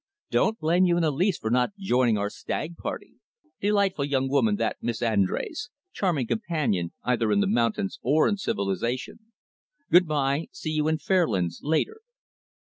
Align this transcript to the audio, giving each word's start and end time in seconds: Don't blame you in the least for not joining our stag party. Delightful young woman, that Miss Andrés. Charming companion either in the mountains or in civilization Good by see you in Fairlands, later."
Don't 0.31 0.57
blame 0.57 0.85
you 0.85 0.95
in 0.95 1.03
the 1.03 1.11
least 1.11 1.41
for 1.41 1.51
not 1.51 1.75
joining 1.77 2.17
our 2.17 2.31
stag 2.31 2.75
party. 2.75 3.17
Delightful 3.61 4.03
young 4.05 4.27
woman, 4.29 4.55
that 4.55 4.81
Miss 4.81 4.99
Andrés. 5.01 5.69
Charming 5.93 6.25
companion 6.25 6.91
either 7.03 7.31
in 7.31 7.39
the 7.39 7.45
mountains 7.45 7.99
or 8.01 8.27
in 8.27 8.37
civilization 8.37 9.19
Good 9.91 10.07
by 10.07 10.47
see 10.51 10.71
you 10.71 10.87
in 10.87 10.97
Fairlands, 10.97 11.59
later." 11.61 12.01